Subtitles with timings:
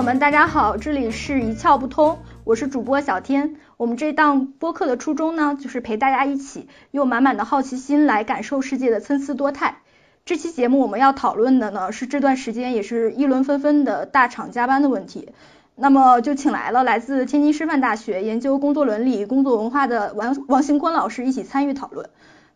[0.00, 3.56] 友们，大家好，这里是一窍不通，我是主播小天。
[3.76, 9.82] 我们这档播客的初衷呢，就是陪大家一起用满满的好奇心来感受世界的参差多态。
[10.24, 15.28] 这期节目我们要讨论的呢，是这段时间也是议论纷纷的大厂加班的问题。
[15.76, 22.08] 那么就请来了来自天津师范大学研究工作伦理、工作文化的王王兴坤老师一起参与讨论。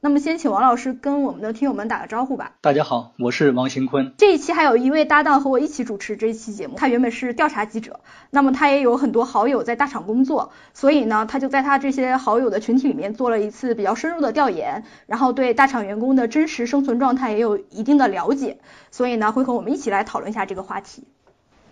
[0.04, 2.52] 那么先请王老师跟我们的听友们打个招呼吧。
[2.60, 4.12] 大家好，我是王兴坤。
[4.18, 18.58] 这一期还有一位搭档和我一起主持这一期节目，他原本是调查记者，那么他也有很多好友在大厂工作，所以呢，他就在他这些好友的群体里面做了一次比较深入的调研，然后对大厂员工的真实生存状态也有一定的了解，
[18.90, 21.04] 所以呢，会和我们一起来讨论一下这个话题。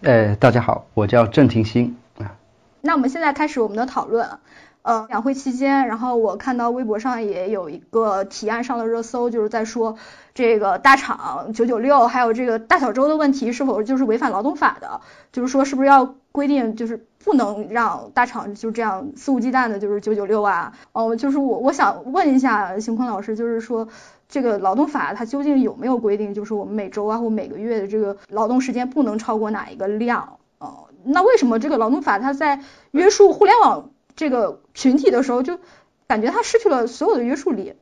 [0.01, 2.37] 呃，大家好，我叫郑廷新啊。
[2.80, 4.38] 那我们现在开始我们的讨论。
[4.82, 9.96] 呃，两会期间，然后我看到微博上也有一个提案上了热搜，就是在说
[10.34, 15.01] 这个大厂九九六，还有这个大小周的问题是否就是违反劳动法的？
[15.30, 20.73] 就是说是不是要规定，就是不能让大厂就这样肆无忌惮的，就是九九六啊？
[20.90, 23.87] 哦，就是我我想问一下邢坤老师，就是说
[24.29, 30.38] 这个劳动法它究竟有没有规定，就是我们每周啊或每个月的这个劳动时间不能超过哪一个量？
[30.59, 33.90] 哦，那为什么这个劳动法它在约束互联网？
[34.16, 35.59] 这个群体的时候，就
[36.07, 37.74] 感觉他失去了所有的约束力。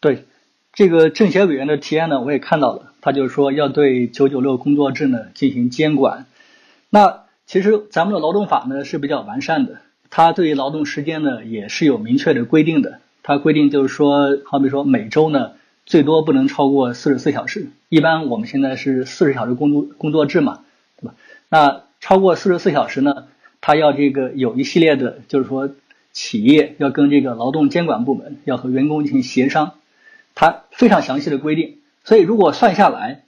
[0.00, 0.24] 对，
[0.72, 6.26] 这个政协委员的提案呢，我也看到了，他就是说要对九九六工作制呢进行监管。
[6.90, 9.78] 那其实咱们的劳动法呢是比较完善的，
[10.10, 13.00] 它对于劳动时间呢也是有明确的规定的。
[13.22, 15.52] 它规定就是说，好比说每周呢
[15.86, 20.64] 最多不能超过四十四小时，一般我们现在是四十小时工作工作制嘛，
[21.00, 21.14] 对吧？
[21.48, 23.28] 那超过四十四小时呢？
[23.62, 25.70] 他要这个有一系列的，就是说
[26.12, 29.74] 企业要跟这个劳动监管部门要和员工进行协商，
[30.34, 31.78] 他非常详细的规定。
[32.04, 33.22] 所以如果算下来，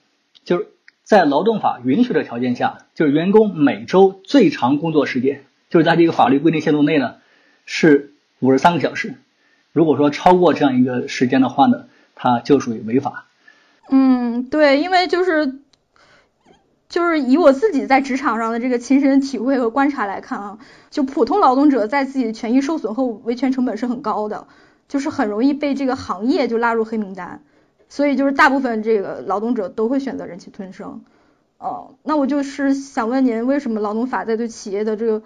[0.44, 0.66] 就是
[1.04, 7.14] 在劳动法允许的条件下，就是员工每周最长工作时间，就是在这个法律规定限度内呢，
[7.64, 9.14] 是五十三个小时。
[9.72, 11.84] 如果说超过这样一个时间的话呢，
[12.16, 13.26] 它就属于违法。
[13.88, 15.54] 嗯，对，因为就是。
[16.94, 20.58] 就是以我自己在职场上的这个亲身体会和观察来看啊，
[20.90, 24.46] 就普通劳动者在自己的权益受损后维权成本是很高的，
[24.86, 27.42] 就是很容易被这个行业就拉入黑名单，
[27.88, 31.02] 所以就是大部分这个劳动者都会选择忍气吞声。
[31.58, 35.24] 哦，那我就是想问您，为什么劳动法在对企业的这个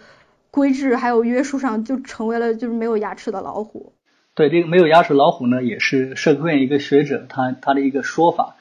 [0.50, 3.93] 规制还有约束上就成为了就是没有牙齿的老虎？
[4.35, 8.56] 对，这个没有牙齿老虎呢，也是社科院一个学者他他的一个说法，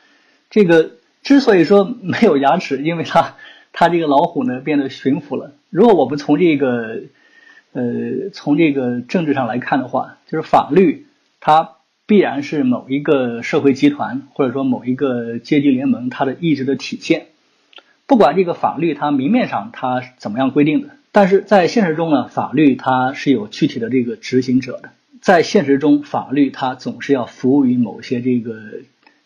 [0.49, 0.96] 这个。
[1.27, 3.35] 之所以说没有牙齿，因为它
[3.73, 5.51] 它这个老虎呢变得驯服了。
[5.69, 7.01] 如果我们从这个
[7.73, 11.05] 呃从这个政治上来看的话，就是法律
[11.41, 11.71] 它
[12.05, 17.25] 必然是某一个社会集团或者说某一个阶级联盟它的意志的体现。
[18.05, 24.91] 不管这个法律它明面上它怎么样规定的，但是在现实中呢，法律它是有具体的这个执行者的。
[25.21, 28.55] 在现实中，法律它总是要服务于某些这个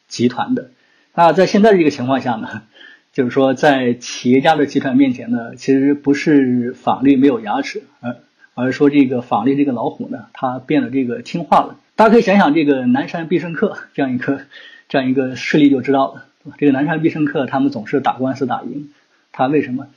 [0.07, 0.71] 集团的。
[1.13, 2.63] 那在现在这个情况下呢，
[3.11, 8.15] 就是说，在企业家的集团面前呢，其实不是法律没有牙齿，而
[8.53, 11.77] 而是说这个法律这个老虎呢，它变得这个听话了。
[11.95, 14.41] 大家可以想想这个南山必胜客这样一个
[14.87, 16.25] 这样一个事例就知道了。
[16.57, 18.89] 这个南山必胜客他们总是打官司打赢，
[19.31, 19.87] 他为什么？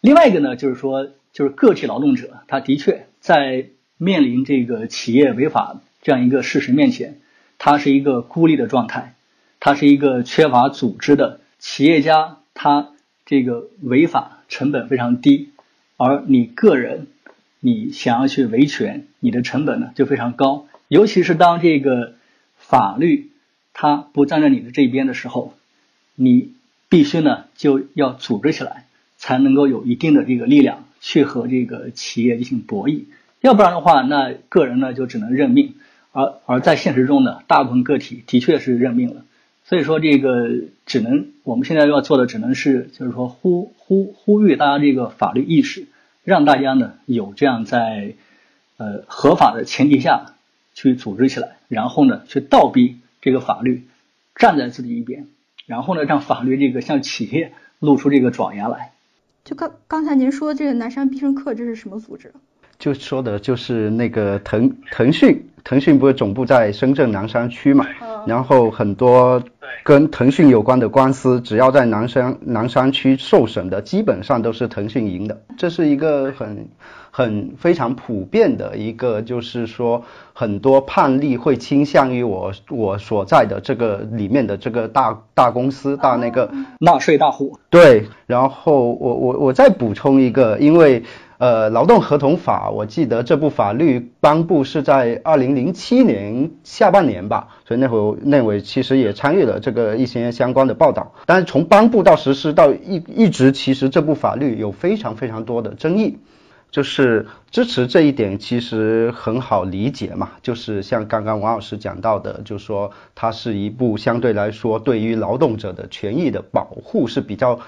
[0.00, 3.66] 另外一个呢，就是说，就是个体劳动者，他的确在
[3.96, 7.18] 面临这个企业违法这样一个事实面前，
[7.56, 9.14] 他是一个孤立的状态。
[9.60, 12.90] 他是一个缺乏组织的企业家，他
[13.24, 15.50] 这个违法成本非常低，
[15.96, 17.08] 而你个人，
[17.60, 20.66] 你想要去维权，你的成本呢就非常高。
[20.88, 22.14] 尤其是当这个
[22.56, 23.30] 法律
[23.74, 25.54] 它不站在你的这边的时候，
[26.14, 26.52] 你
[26.88, 28.86] 必须呢就要组织起来，
[29.16, 33.04] 才能够有一定的这个力量去和这个企业进行博弈。
[33.40, 35.74] 要不然的话，那个人呢就只能认命。
[36.12, 39.24] 而而在现实中呢，大部分个体的确是认命了。
[39.68, 40.48] 所以说，这个
[40.86, 45.88] 只能我们现在要做的，只能是就是说呼呼呼吁大家这个法律意识，
[46.22, 48.14] 让大家呢有这样在
[48.76, 50.34] 呃合法的前提下
[50.72, 53.88] 去组织起来，然后呢去倒逼这个法律
[54.36, 55.26] 站在自己一边，
[55.66, 58.92] 然后呢让法律这个向企业露出这个爪牙来。
[59.44, 62.32] 就刚刚才您说这个南山必胜客，这是什么组织？
[62.78, 67.86] 就说的就是那个腾腾讯，腾讯不是总部在深圳南山区嘛，
[68.26, 69.42] 然后很多
[69.82, 76.68] 跟腾讯有关的官司，只要在南山南山区受审的，基本上都是腾讯赢的，这是一个很
[77.10, 87.58] 很非常普遍的一个，就是说很多判例会倾向于我我所在的这个里面的这个大大公司大那个纳税大户。
[87.70, 91.02] 对，然后我我我再补充一个，因为。
[91.38, 101.12] 呃，劳动合同法，我记得这部法律颁布是在二零零七年下半年吧，所以那会儿那会其实也参与了这个一些相关的报道。
[101.26, 106.16] 但是从颁布到实施到一一直，其实这部法律有非常非常多的争议。
[106.70, 117.60] 就是支持这一点其实很好理解嘛，就是像刚刚王老师讲到的，就是说它是一部相对来说对于劳动者的权益的保护是比较。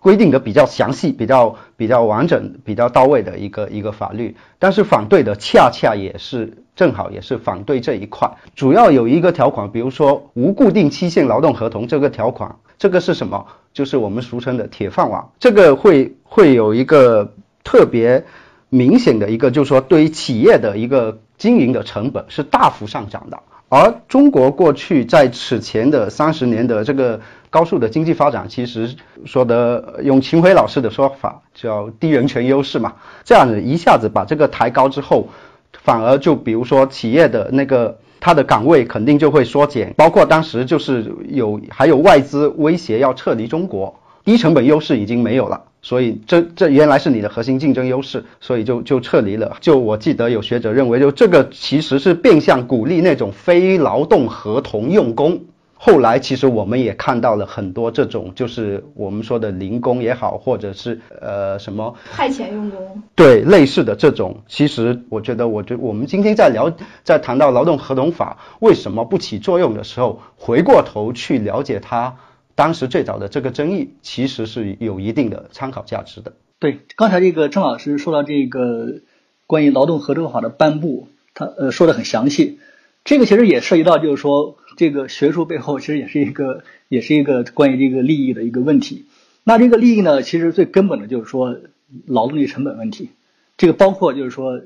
[0.00, 8.30] 规定的比较详细、比较比较完整、比较到位的一个一个法律，但是反对的恰恰也是正好也是反对这一块。
[8.54, 13.46] 主要有一个条款，比如说无固定期限劳动合同这个条款，这个是什么？
[13.72, 15.24] 就是我们俗称的铁饭碗。
[15.38, 18.24] 这个会会有一个特别
[18.68, 23.38] 明显的一个，就是说对于企业的一个经营的成本是大幅上涨的。
[23.70, 35.28] 而中国过去在此前的三十年的这个高速的经济发展，其实说的用秦晖老师的说法叫低人权优势嘛，这样子一下子把这个抬高之后，
[35.72, 45.62] 反而就比如说企业的那个它的岗位肯定就会缩减，包括当时就是有还有外资威胁要撤离中国，低成本优势已经没有了。
[45.80, 49.56] 所以这这原来是你的核心竞争优势，所以就就撤离了。
[49.60, 55.40] 就我记得有学者认为，就这个其实是变相鼓励那种非劳动合同用工。
[55.80, 64.42] 后来其实我们也看到了很多这种，就是我们说的零工也好，或者是呃什么派遣用工，对类似的这种。
[64.48, 66.70] 其实我觉得，我觉我们今天在聊
[67.04, 72.16] 在谈到劳动合同法为什么不起作用的时候，回过头去了解它。
[72.56, 76.32] 当时最早的这个争议其实是有一定的参考价值的。
[76.58, 79.00] 对，刚才这个郑老师说到这个
[79.46, 82.58] 关于劳动合同法的颁布，他呃说的很详细。
[83.04, 89.04] 这个其实也涉及到，就是说这个学术背后其实也是一个 也是一个关于这个利益的一个问题。
[89.44, 91.58] 那这个利益呢，其实最根本的就是说
[92.06, 93.10] 劳动力成本问题。
[93.58, 94.62] 这个包括就是说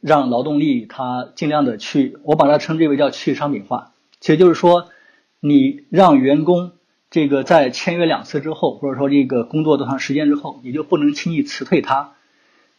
[0.00, 4.88] 让劳动力它尽量的去，我把它称之为叫去商品化，其实就是说
[5.40, 6.72] 你让员工。
[7.10, 12.12] 这个在签约两次之后，或者说这个工作多长时间之后，你就不能轻易辞退他。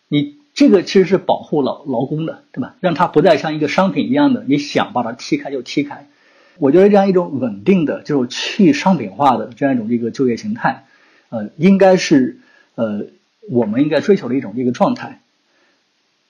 [0.07, 2.75] 你这个其实是保护劳劳工的，对吧？
[2.79, 6.07] 让他不再像一个商品一样的，你想把它踢开就踢开。
[6.59, 10.85] 我觉得这样一种稳定的、就是去商品化的这样一种这个就业形态，
[11.29, 12.37] 呃，应该是
[12.75, 13.05] 呃
[13.49, 15.21] 我们应该追求的一种这个状态。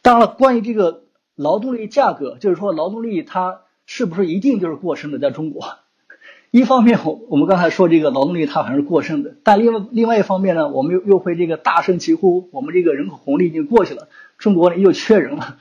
[0.02, 1.02] 当然了，关于这个
[1.36, 5.78] 劳动力价格，就是说劳动力它是不是一定就是过剩的，在中国？
[6.52, 15.58] 一方面，我我们刚才说这个劳动力它还是过剩的，但另外另外一方面呢，我们又又会这个大声疾呼，我们这个人口红利已经过去了，中国又缺人了，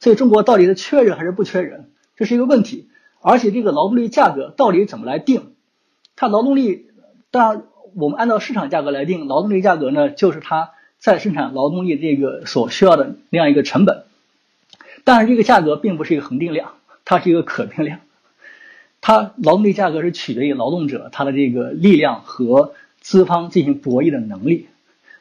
[0.00, 2.88] 所以中国到底是缺人还是不缺人，这是一个问题。
[3.22, 5.54] 而且这个劳动力价格到底怎么来定？
[6.16, 6.86] 它劳动力，
[7.30, 7.62] 当然
[7.94, 14.02] 我们按照市场价格来定，劳动力价格呢，就是它在生产劳动力这个所需要的那样一个成本，
[15.04, 16.72] 但是这个价格并不是一个恒定量，
[17.04, 18.00] 它是一个可变量。
[19.00, 24.68] 它劳动力价格是取决于劳动者他的这个力量和资方进行博弈的能力。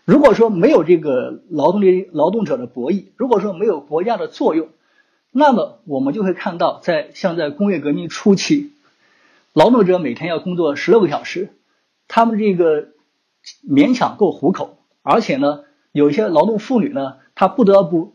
[0.05, 4.69] 如果说没有这个劳动力劳动者的博弈，如果说没有国家的作用，
[5.31, 8.73] 那么我们就会看到，在像在工业革命初期，
[9.53, 11.49] 劳动者每天要工作十六个小时，
[12.07, 12.89] 他们这个
[13.67, 18.13] 勉强够糊口，而且呢，有一些劳动妇女呢，她不得不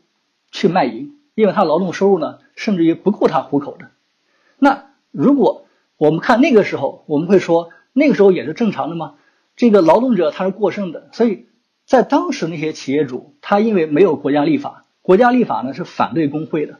[0.52, 3.88] 去卖淫，因为她劳动收入呢，甚至于不够她糊口的。
[4.58, 9.14] 那如果我们看那个时候，我们会说那个时候也是正常的吗？
[9.56, 11.46] 这个劳动者他是过剩的，所以
[11.86, 16.78] 在当时那些企业主，他因为没有国家立法，国家立法呢是反对工会的，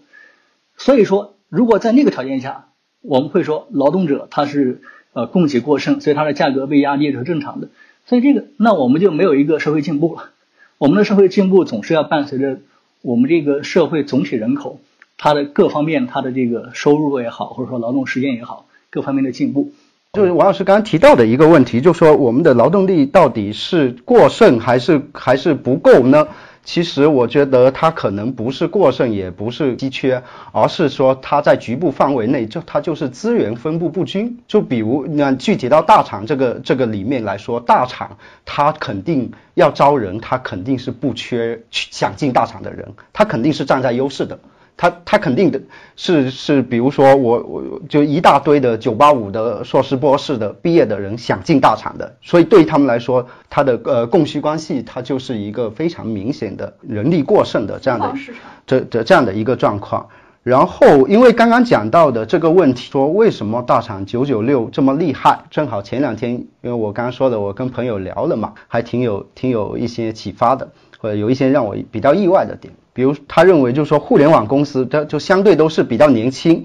[0.76, 2.66] 所以说如果在那个条件下，
[3.02, 7.68] 我们会说劳动者他是呃供给过剩，所以它的价格被压低是正常的。
[8.04, 10.30] 所以这个那我们就没有一个社会进步了。
[10.78, 12.58] 我们的社会进步总是要伴随着
[13.02, 14.80] 我们这个社会总体人口。
[15.18, 19.72] 它的各方面，它的这个收入也好，或者说劳动时间也好，各方面的进步，
[20.12, 26.28] 就是王老师刚刚提到的一个问题，就说我们的劳动力到底是过剩还是还是不够呢？
[26.66, 30.20] 其实我觉得它可能不是过剩，也不是稀缺，
[30.50, 34.36] 而是说它在局部范围内就它就是资源分布不均。
[34.48, 44.36] 就比如那具体到大厂这个这个里面来说，大厂它肯定要招人，它肯定是不缺想进大厂的人，它肯定是站在优势的。
[44.76, 45.60] 他他肯定的
[45.96, 58.14] 是是，比如说我我就一大堆的九八五的硕士博士的毕业的人想进大厂的，所以对他们来说，他的呃供需关系它就是一个非常明显的人力过剩的这样的
[58.66, 60.06] 这这这样的一个状况。
[60.42, 65.40] 然后因为刚刚讲到的这个问题，说为什么大厂九九六这么厉害？
[65.50, 72.72] 正好前两天因为我刚刚说的，我跟朋友聊了嘛，还挺有挺有一些启发的，或者有一些让我比较意外的点。
[72.96, 76.64] 比如他认为就是说互联网公司，它就相对都是比较年轻，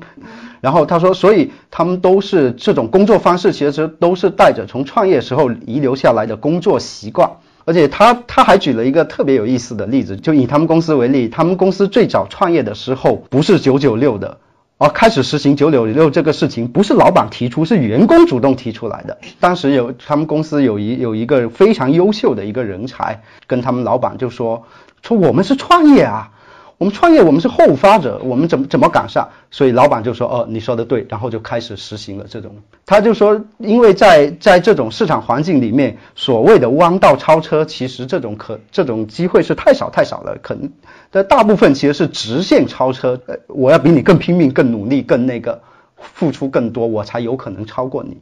[0.61, 7.29] 然后他说，所以他们都是这种工作方式，其实都是带着从创业时候遗留下来的工作习惯。
[7.65, 14.38] 而且他他还举了一个特别有意思的例子，就以他们公司为例，他们公司最早创业的时候不是九九六的，
[14.77, 19.17] 而开始实行九九六这个事情不是老板提出，是员工主动提出来的。
[19.41, 24.63] 当时有他们公司有一有一个非常优秀的一个人才，跟他们老板就说。
[25.01, 26.31] 说我们是创业啊，
[26.77, 29.29] 我们创业，我们是后发者，我们怎么怎么赶上？
[29.51, 32.55] 所以老板就说：“哦，你说的对。”然后就开始实行了这种。
[32.86, 40.38] 他就说，因为在在这种市场环境里面，所谓的弯道超车，其实这种可这种机会是太少太少了。
[40.41, 40.72] 可能
[41.12, 43.20] 的大部分其实是直线超车。
[43.27, 45.62] 呃，我要比你更拼命、更努力、更那个
[45.96, 48.17] 付出更多，我才有可能超过你。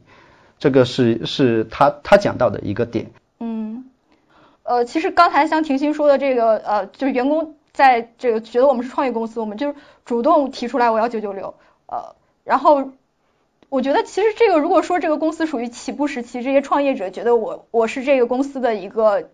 [0.58, 3.10] 这个是是他他讲到的一个点。
[4.70, 9.74] 呃，其实刚才像婷婷说的这个，呃，就是员工在这个觉得我们是创业公司，我们就
[10.04, 11.54] 主动提出来我要九九六，
[11.86, 12.92] 呃，然后
[13.68, 19.30] 我觉得其实这个如果说这个公司属于起步时期，这些创业者觉得我我是这个公司的一个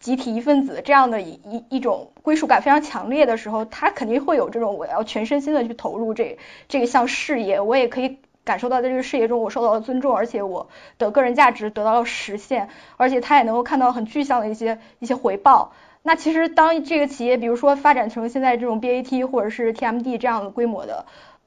[0.00, 8.16] 集体一份子，这样的一一一种归属感非常强烈的时候，他肯定会有这种我要全身心的去投入这这个项事业，我也可以。
[8.44, 15.72] 感受到在这个事业中我受到了尊重，而且我的个人价值得到了实现，而且他也能够看到很具象的一些一些回报。
[16.02, 21.06] 那其实当这个企业比如说发展成现在这种 BAT 或者是 TMD 这样的规模的，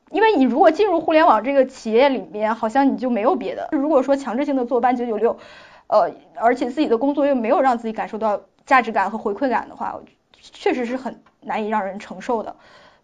[0.09, 3.69] 因为你如果进入互联网这个企业里面，好像你就没有别的。
[3.71, 5.37] 如果说强制性的坐班九九六，
[5.85, 9.99] 呃，而且自己的工作又没有让自己感受到价值感和回馈感的话，
[10.41, 12.55] 确实是很难以让人承受的。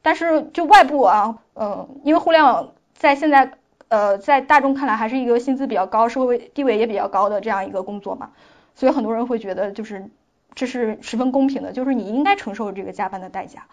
[0.01, 3.51] 但是就外部啊，嗯，因为互联网在现在。
[3.93, 8.31] 呃，在大众看来还是一个薪资比较高、社会地位也比较高的这样一个工作嘛，
[8.73, 10.09] 所以很多人会觉得就是
[10.55, 13.67] 这是十分公平的，就是你应该承受这个加班的代价。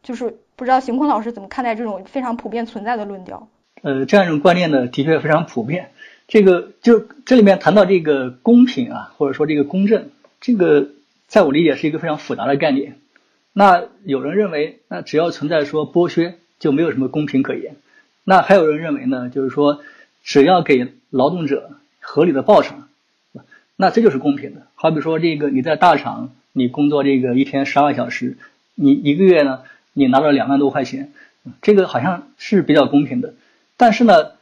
[0.00, 3.48] 就是不知道邢坤老师怎么看待这种非常普遍存在的论调？
[3.82, 5.90] 呃，这样一种观念呢，的确非常普遍。
[6.28, 10.90] 这个就这里面谈到这个公平啊，或者说这个公正，这个
[11.26, 12.98] 在我理解是一个非常复杂的概念。
[13.52, 17.74] 那有人认为，那只要存在说剥削，就没有什么公平可言。
[18.26, 19.82] 那还有人认为呢，就是说，
[20.22, 22.74] 只要给劳动者合理的报酬，
[23.76, 24.62] 那这就是公平的。
[24.76, 28.38] 好比说，这个你在大厂，你工作这个一天十二小时，
[28.74, 29.60] 你一个月呢，
[29.92, 31.12] 你拿了两万多块钱，
[31.60, 33.34] 这个好像是比较公平的。
[33.76, 34.32] 但是呢，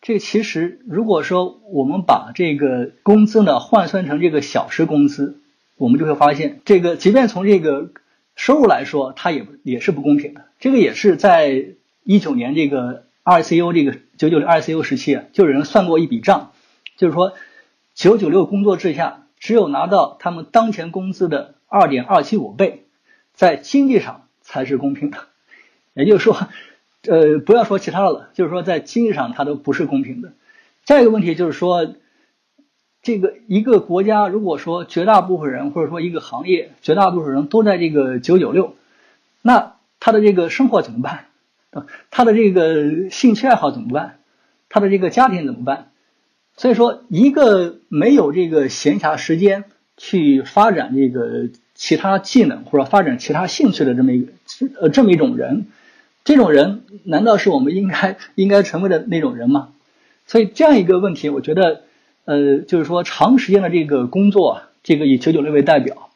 [0.00, 5.40] 这其实如果说我们把这个工资呢换算成这个小时工资，
[5.76, 7.90] 我们就会发现，这个即便从这个
[8.36, 10.44] 收入来说，它也也是不公平的。
[10.60, 11.64] 这个也是在
[12.04, 13.02] 一九年这个。
[13.24, 16.52] ICU 这个九九六 ICU 时期啊，就有人算过一笔账，
[16.96, 17.34] 就是说
[17.94, 22.84] 九九六工作制下，只有拿到他们当前工资的二点二七五倍，
[23.32, 25.18] 在经济上才是公平的。
[25.94, 26.36] 也就是说，
[27.06, 30.32] 呃，不要说其他的了，就是说在经济上它都不是公平的。
[30.84, 31.94] 再一个问题就是说，
[33.02, 38.74] 这个一个国家如果说绝大部分人或者说一个行业绝大部分人都在这个九九六，
[39.42, 41.26] 那他的这个生活怎么办？
[41.72, 44.18] 啊，他的这个兴趣爱好怎么办？
[44.68, 45.90] 他的这个家庭怎么办？
[46.56, 49.64] 所以说，一个没有这个闲暇时间
[49.96, 54.32] 去发展这个其他技能或者发展其他兴趣的这么一个
[54.80, 55.66] 呃这么一种人，
[56.24, 59.70] 这种人难道是我们应该应该成为的那种人吗？
[60.26, 61.84] 所以这样一个问题，我觉得
[62.26, 66.10] 呃，就是说长时间的这个工作，这个以九九六为代表，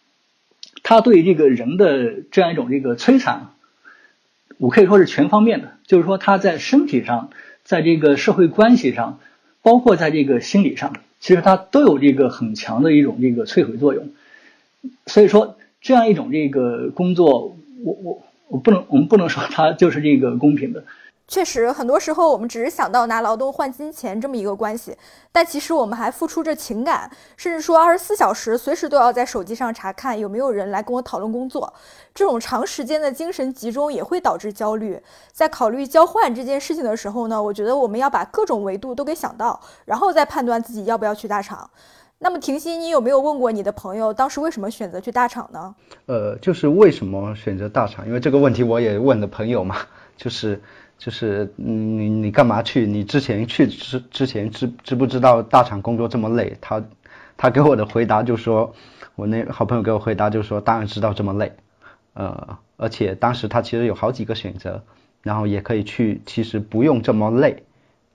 [0.82, 3.52] 他对这个人的这样一种这个摧残。
[4.58, 7.30] 我可以说是全方面的，就是说他在身体上，
[7.64, 9.18] 在这个社会关系上，
[9.62, 14.10] 包括在这个心理上，其实他都有这个很强的一种这个摧毁作用。
[15.06, 20.84] 所以说，这样一种这个工作，我我我不能，我们不能说它就是这个公平的。
[21.28, 24.96] 确实，很多时候我们只是想到拿劳动换金钱这么一个关系，
[25.32, 31.72] 但其实我们还付出着情感，甚至说二十四小时随时都要在手机上查看有没有人来跟我讨论工作。
[32.14, 35.02] 这种长时间的精神集中也会导致焦虑。
[35.32, 41.68] 在考虑交换这件事情的时候呢，我觉得我们要把各种维度都给想到，然后再判断自己要不要去大厂。
[42.18, 45.74] 那么，婷熙，你有没有问过你的朋友，当时为什么选择去大厂呢？
[46.06, 48.06] 呃，就是为什么选择大厂？
[48.06, 49.76] 因为这个问题我也问了朋友嘛，
[50.16, 50.62] 就是。
[50.98, 52.86] 就是你你干嘛去？
[52.86, 56.56] 你之前去之之前知知不知道大厂工作这么累？
[56.60, 56.82] 他
[57.36, 58.74] 他给我的回答就说，
[59.14, 61.52] 我那好朋友给我回答就说，当然知道这么累，
[62.14, 64.82] 呃，而且当时他其实有好几个选择，
[65.22, 67.62] 然后也可以去，其实不用这么累，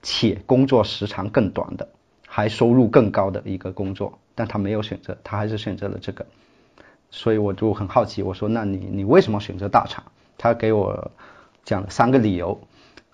[0.02, 1.88] 且工作时长更短的，
[2.26, 6.26] 还收入更高的一个工作，但他没有选择，他还是选择了这个，
[7.12, 10.02] 所以我就很好奇，我说那你你为什么选择大厂？
[10.36, 11.12] 他给我
[11.64, 12.60] 讲了三个理由。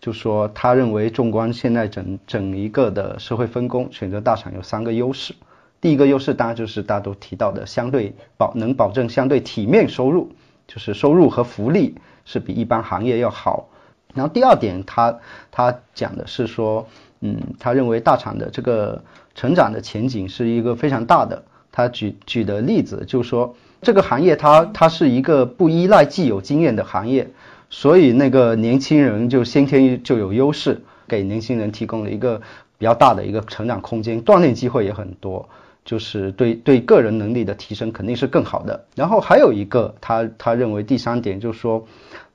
[0.01, 5.35] 就说他认为，纵观现在整整一个的社会分工，选择大厂有三个优势。
[5.81, 10.33] 第一个优势当然就是大家都提到的，相对保能保证相对体面收入，
[10.67, 13.69] 就是收入和福利是比一般行业要好。
[14.15, 15.19] 然后第二点，他
[15.51, 16.87] 他讲的是说，
[17.21, 19.03] 嗯，他认为大厂的这个
[19.35, 21.43] 成长的前景是一个非常大的。
[21.71, 27.31] 他举举的例子就是说，这个行业它它是一个不依赖既有经验的行业。
[27.71, 32.41] 所以那个年轻人就先天就有优势，给年轻人提供了一个
[32.79, 35.49] 比较大的一个成长空间，锻炼机会也很多，
[35.85, 38.85] 就是对对个人能力的提升肯定是更好的。
[38.95, 41.87] 然后还有一个，他他认为第三点就是说，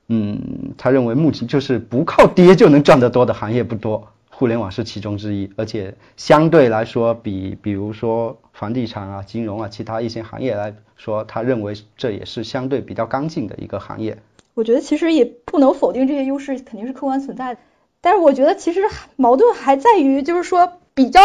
[0.08, 0.40] 嗯，
[0.78, 14.16] 他认为目前就是不靠跌就能赚得多的行业不多，互联网是其中之一，而且相对来说比比如说房地产啊、金融啊其他一些行业来说，他认为这也是相对比较刚劲的一个行业。
[14.54, 17.60] 我觉得其实也不能否定这些优势肯定是客观存在的，
[18.00, 18.82] 但是我觉得其实
[19.16, 21.20] 矛盾还在于，就是说比较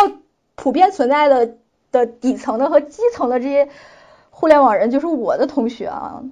[0.56, 1.56] 普遍存在的
[1.92, 3.70] 的底层的和基层的这些
[4.32, 6.24] 互联网人，就是我的同学啊，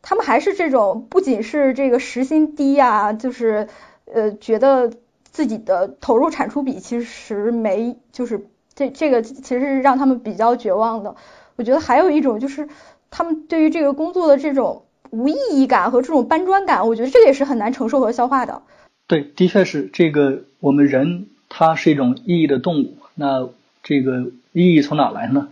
[0.00, 3.66] 他们还是这种不仅是这个时薪低啊，就是
[4.04, 4.92] 呃觉得
[5.24, 11.16] 自己的投入产出比其实没，就是这这个其实是让他们比较绝望的。
[11.56, 12.68] 我觉得还有一种就是
[13.10, 14.83] 他们对于这个工作的这种。
[15.14, 18.62] 无意义感和这种搬砖感，我觉得这个也是很难承受和消化的。
[19.06, 20.42] 对，的确是这个。
[20.60, 23.50] 我们人他是一种意义的动物，那
[23.82, 25.48] 这个意义从哪来呢？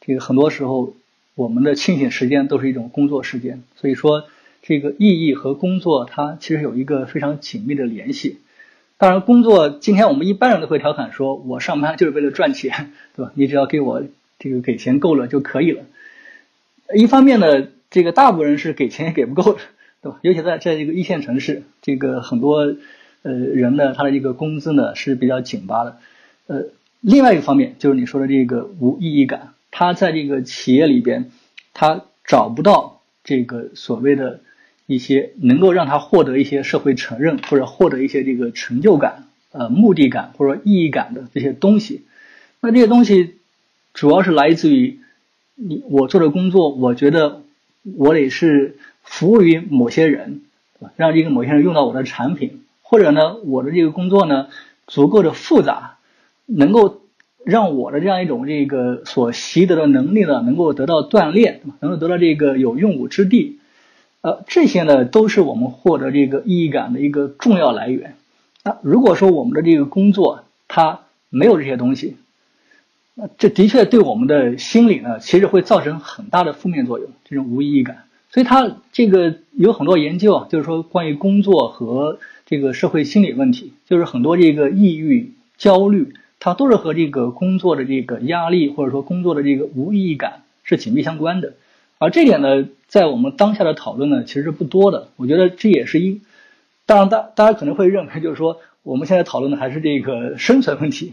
[0.00, 0.94] 这个很多时候
[1.34, 4.22] 我们的清醒时间都是一种工作时间，所以说
[4.62, 8.38] 这个意义和工作它其实有一个非常紧密的联系。
[8.98, 13.32] 当然，工作今天我们一般人都会调侃说，我上班就是为了赚钱，对吧？
[13.34, 14.04] 你只要给我
[14.38, 15.82] 这个给钱够了就可以了。
[16.94, 17.66] 一方面呢。
[17.92, 19.60] 这个大部分人是给钱也给不够的，
[20.00, 20.18] 对吧？
[20.22, 22.74] 尤其在在这个一线城市，这个很多
[23.20, 25.98] 呃人呢，他的这个工资呢是比较紧巴的。
[26.46, 26.64] 呃，
[27.02, 31.30] 另外一个方面就是你说的这个无意义感，他在这个企业里边，
[31.74, 34.40] 他找不到这个所谓的
[34.86, 42.06] 一些能够让他获得一些社会承认或者获得一些这个成就感、呃目的感或者意义感的这些东西。
[42.60, 43.34] 那这些东西
[43.92, 44.98] 主要是来自于
[45.56, 47.42] 你我做的工作，我觉得。
[47.82, 50.42] 我得是服务于某些人，
[50.96, 54.48] 让这个某些人用到我的产品，或者呢，我的这个工作呢
[54.86, 55.98] 足够的复杂，
[56.46, 57.00] 能够
[57.44, 63.58] 让我的这样一种这个所习得的能力呢能够得到锻炼，能够得到这个有用武之地，
[64.20, 68.14] 呃，这些呢都是我们获得这个意义感的一个重要来源。
[68.64, 72.16] 那如果说我们的这个工作它没有这些东西，
[73.14, 78.04] 那这的确对我们的心理呢，其实会造成很大的负面作用，这种无意义感。
[78.30, 91.52] 所以它这个有很多研究啊，就是说关于工作和这个社会心理问题，就是很多这个抑郁、焦虑，它都是和这个工作的这个压力或者说工作的这个无意义感是紧密相关的。
[91.98, 95.08] 而这点呢，在我们当下的讨论呢，其实是不多的。
[95.16, 96.22] 我觉得这也是一，
[96.86, 101.12] 当然大大家可能会认为，就是说我们现在讨论的还是这个生存问题。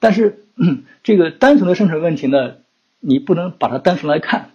[0.00, 0.40] 但是
[1.04, 2.54] 这个单纯的生存问题呢，
[2.98, 4.50] 你不能把它单纯来看。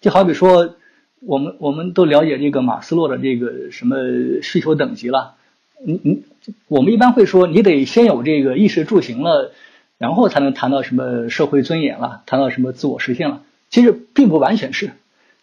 [0.00, 0.74] 就好比说，
[1.20, 3.96] 我们我们都了解这个马斯洛的这个什么
[4.42, 5.36] 需求等级了。
[5.84, 6.22] 你你
[6.68, 9.52] 我们一般会说，你得先有这个衣食住行了，
[9.98, 13.42] 然后才能谈到什么社会尊严了，谈到什么自我实现了。
[13.70, 14.90] 其实并不完全是。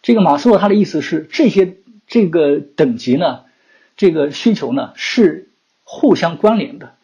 [0.02, 1.74] 这个马斯洛他的意思是，这些
[2.06, 3.40] 这个等级呢，
[3.96, 5.48] 这个需求呢是
[5.84, 6.94] 互相关联的。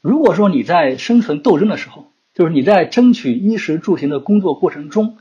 [0.00, 5.18] 如果说你在生存斗争的时候，就是你在争取衣食住行的工作过程中，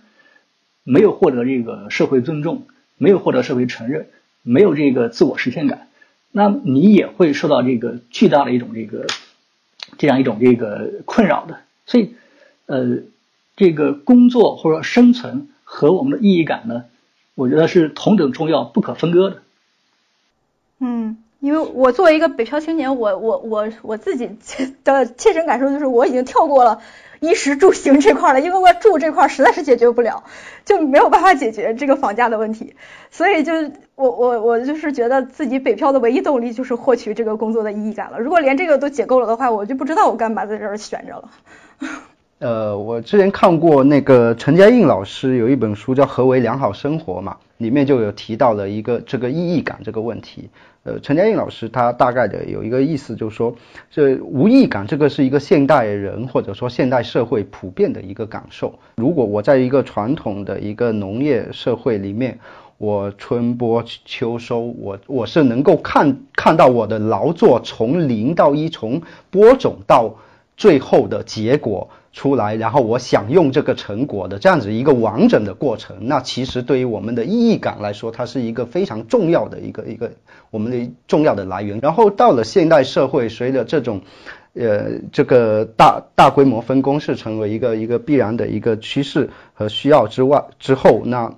[0.84, 2.66] 没有获得这个社会尊重，
[2.98, 4.08] 没有获得社会承认，
[4.42, 5.90] 没有这个自我实现感，
[6.32, 9.06] 那你也会受到这个巨大的一种这个
[9.98, 11.60] 这样一种这个困扰的。
[11.86, 12.14] 所以，
[12.68, 13.00] 呃，
[13.58, 16.86] 这个工作或者生存和我们的意义感呢，
[17.36, 19.42] 我觉得是同等重要、不可分割的。
[20.80, 21.18] 嗯。
[21.40, 24.30] 因为我作为一个北漂青年，我我我我自己
[24.84, 26.82] 的切身感受就是，我已经跳过了
[27.22, 30.24] 衣食住行这块了，因为我住这块实在是解决不了，
[30.66, 32.76] 就没有办法解决这个房价的问题，
[33.10, 33.54] 所以就
[33.96, 38.20] 我我我就是觉得自己北漂的唯一动力就是获取这个工作的意义感了。
[38.20, 41.30] 如果连这个都解构了的话，我就不知道我干嘛在这儿悬着了。
[42.40, 50.50] 呃，我之前看过那个陈嘉映老师有一本书叫《何为良好生活》嘛，里面就有提到了一个这个意义感这个问题。
[50.84, 53.54] 呃，陈嘉映老师他大概的有一个意思，就是说，
[53.92, 58.74] 这无意感这个是一个现代人或者说现代社会普遍的一个感受。
[58.96, 62.40] 如果我在一个传统的一个农业社会里面，
[62.78, 70.16] 我春播秋收，我我是能够看看到我的劳作从零到一，从播种到
[70.56, 71.90] 最后的结果。
[72.12, 80.12] 出来，然后我享用这个成果的这样子一个完整的过程，那其实对于我们的意义感来说，它是一个非常重要的一个一个
[80.50, 81.80] 我们的重要的来源。
[81.82, 84.02] 然后到了现代社会，随着这种
[84.54, 91.34] 呃这个大大规模分工是成为一个一个必然的一个趋势和需要之外之后，那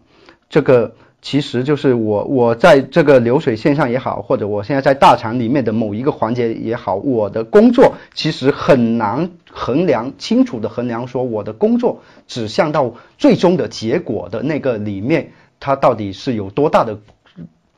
[0.50, 0.94] 这个。
[1.22, 16.98] 其实就是我，我在这个流水线上也好，或者我现在在大厂里面的某一个环节也好，我的工作其实很难衡量清楚的衡量，说我的工作指向到最终的结果的那个里面，它到底是有多大的。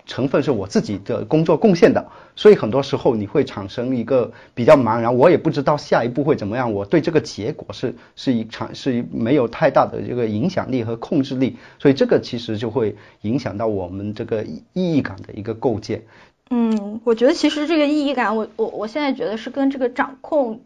[0.05, 16.03] 成分是我自己的工作贡献的，所以很多时候你会产生一个比较茫然，我也不知道下一步会怎么样，我对这个结果是是一场是没有太大的这个影响力和控制力，所以这个其实就会影响到我们这个意义感的一个构建。
[16.49, 20.61] 嗯，我觉得其实这个意义感，我我我现在觉得是跟这个掌控。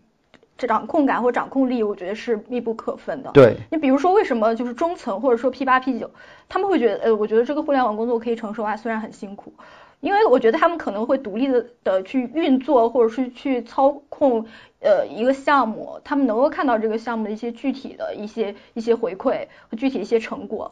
[0.57, 3.29] 这掌控感或掌控力，我觉得是密不可分的。
[3.31, 6.09] 对你比如说，为什么就是中层或者说 P 八 P 九，
[6.49, 9.53] 他们会觉得，呃，我觉得这个互联网工作可以承受啊，虽然很辛苦，
[9.99, 14.45] 因为我觉得他们可能会独立的的去运作，或者是去操控
[14.79, 20.71] 呃一个项目，他们能够看到这个项目的一些具体的一些一些回馈和具体一些成果。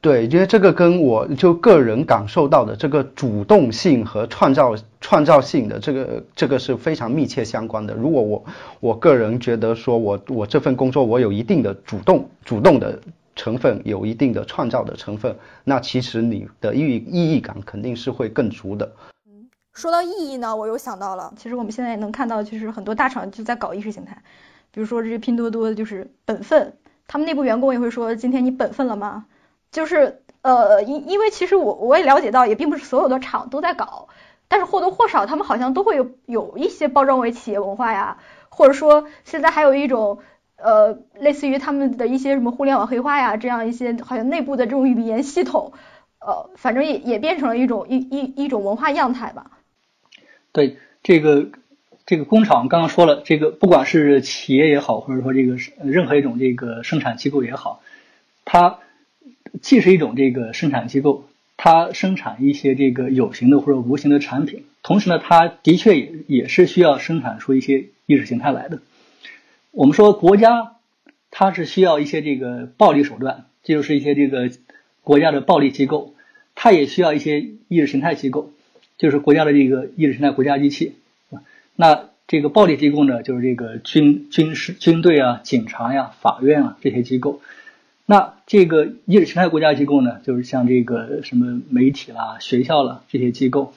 [0.00, 7.92] 对，因为这个跟我就个人感受到的这个主动性和创造创造性的这个这个是非常密切相关的。
[7.94, 8.44] 如果我
[8.78, 12.96] 我个人觉得说我我这份工作我有一定的主动主动的
[13.34, 15.34] 成分，有一定的创造的成分，
[15.64, 18.88] 那其实你的意意义感肯定是会更足的。
[19.74, 24.16] 说到意义呢，我又想到了，其实我们现在也能看到，就是很多大厂就在搞意识形态，
[24.70, 26.72] 比如说这些拼多多就是本分，
[27.08, 29.26] 他们内部员工也会说，今天你本分了吗？
[29.70, 34.08] 就是呃，因因为其实我我也了解到，也并不是所有的厂都在搞，
[34.48, 40.20] 但是或多或少他们好像都会有有一些包装为企业文化呀，或者说现在还有一种
[40.56, 45.72] 呃类似于他们的一些什么互联网黑化呀这样一些好像内部的这种语言系统，
[46.20, 49.50] 呃，反正也也变成了一种一一一种文化样态吧。
[50.52, 51.48] 对这个
[52.06, 57.82] 这个工厂刚刚说了，这个不管是企业也好，或者说这个任何一种这个生产机构也好，
[58.46, 58.78] 它。
[59.60, 68.80] 既是一种这个生产机构，它生产一些这个有形的或者无形的产品，同时呢，它的确也也是需要生产出一些意识形态来的。
[69.70, 70.72] 我们说国家
[71.30, 74.50] 它是需要一些这个暴力手段，这就是一些这个
[75.02, 76.14] 国家的暴力机构，
[76.54, 78.52] 它也需要一些意识形态机构，
[78.96, 80.94] 就是国家的这个意识形态国家机器。
[81.76, 87.40] 那这个暴力机构呢，就是这个军军事军队啊、警察呀、法院啊这些机构。
[88.10, 93.74] 那这个意识形态国家机构呢，就是像这个什么媒体啦、学校啦这些机构。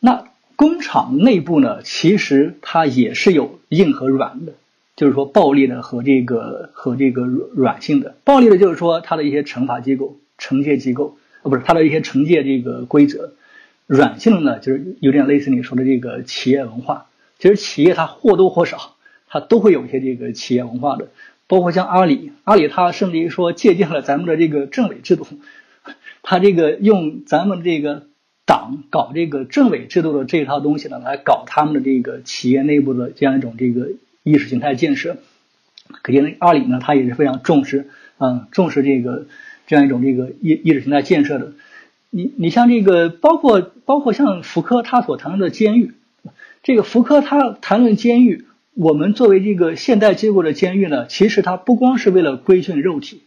[0.00, 0.24] 那
[0.56, 4.54] 工厂内部呢，其实它也是有硬和软的，
[4.96, 8.16] 就是说暴力的和这个和这个软性的。
[8.24, 13.34] 暴力的就是说它的一些惩罚机构、惩戒机构，啊不是它的一些惩戒这个规则。
[13.86, 17.06] 软性的呢，就是有点类似你说的这个企业文化。
[17.38, 18.96] 其实企业它或多或少，
[19.28, 21.06] 它都会有一些这个企业文化的。
[21.50, 25.26] 包括像阿里，阿里它甚至于说借鉴了咱们的这个政委制度，
[26.22, 28.06] 它这个用咱们这个
[28.46, 33.88] 党搞这个政委制度的这一套东西呢，来搞他们的这个企业内部的这样一种这个
[34.22, 35.16] 意识形态建设。
[36.02, 39.26] 可见阿里呢，它也是非常重视，嗯，重视这个
[39.66, 41.54] 这样一种这个意意识形态建设的。
[42.10, 45.94] 你你像这个，包括包括像福柯他所谈论的监狱，
[46.62, 48.44] 这个福柯他谈论监狱。
[48.74, 53.22] 我们作为这个现代结构的监狱呢，其实它不光是为了规训肉体，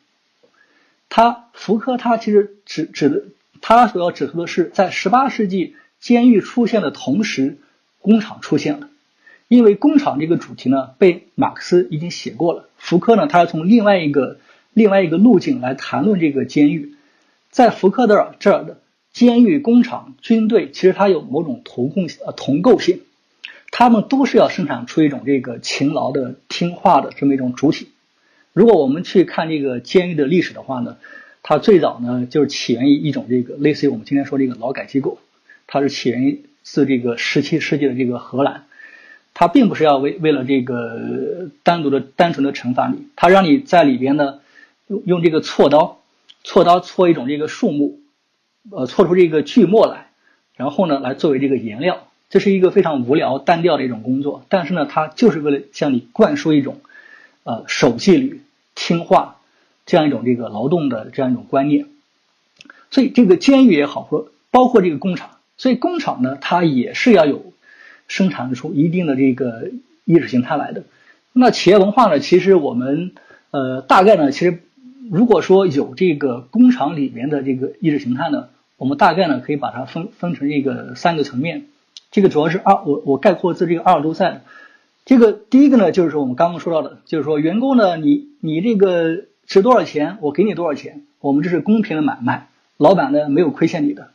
[1.09, 3.23] 它福柯他其实指指的
[3.61, 7.57] 他所要指出的是，在十八世纪监狱出现的同时，
[7.99, 8.89] 工厂出现了。
[9.47, 12.67] 因为工厂这个主题呢，被马克思已经写过了。
[12.77, 14.39] 福柯呢，他要从另外一个
[14.73, 16.95] 另外一个路径来谈论这个监狱。
[17.51, 18.79] 在福柯的这儿的
[19.11, 23.01] 监狱、工厂、军队，其实它有某种同共呃同构性，
[23.75, 27.87] 他们都是要生产出一种这个勤劳的、听话的这么一种主体。
[28.53, 30.97] 如果我们去看这个监狱的历史的话呢，
[31.41, 35.17] 它最早呢就是起源于一种这个类似于我们今天说这个劳改机构，
[35.65, 38.65] 它是起源于自这个十七世纪的这个荷兰。
[39.33, 44.39] 它并不是要为为了这个单独的单纯的惩罚你，它让你在里边呢
[44.85, 45.97] 用用这个锉刀，
[46.43, 47.99] 锉刀锉一种这个树木，
[48.69, 50.11] 呃，锉出这个锯末来，
[50.55, 56.81] 然后呢来作为这个颜料，这是一个非常无聊单调的一种工作，但是呢，它就是为了向你灌输一种
[57.43, 58.41] 呃守纪律、
[58.73, 59.35] 听话
[59.85, 61.85] 这样一种这个劳动的这样一种观念。
[62.89, 67.53] 所以这个监狱也好，或包括这个工厂，所以工厂呢，它也是要有。
[68.05, 69.71] 生产出一定的这个
[70.03, 70.83] 意识形态来的，
[71.31, 72.19] 那企业文化呢？
[72.19, 73.13] 其实我们
[73.49, 74.59] 呃大概呢，其实
[75.09, 81.67] 如果说有这个工厂里面的这个意识形态呢，我们大概呢可以把它分分成这个三个层面。
[82.13, 84.43] 这个主要是二，我我概括自这个阿尔都塞。
[85.03, 94.11] 这个第一个呢，就是说我们刚刚说到的，就是说员工呢，你你这个值多少钱，我给你多少钱，我们这是公平的买卖，老板呢没有亏欠你的，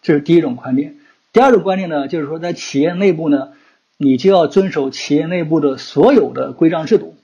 [0.00, 0.94] 这是第一种观念。
[1.34, 3.50] 第二种观念呢，就是说在企业内部呢，
[3.98, 7.14] 你就要遵守企业内部的所有的规章制度，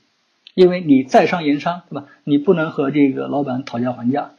[0.52, 2.04] 因为你在商言商，对吧？
[2.24, 4.32] 你不能和这个老板讨价还价。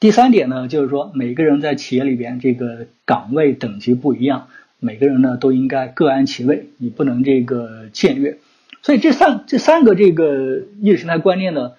[0.00, 4.48] 第三点呢，就是说每个人在企业里边这个岗位等级不一样，
[4.80, 8.38] 每个人呢都应该各安其位，你不能这个僭越。
[8.82, 11.72] 所以这三这三个这个意识形态观念呢，